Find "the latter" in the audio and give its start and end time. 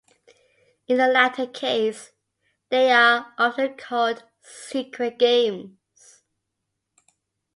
0.97-1.45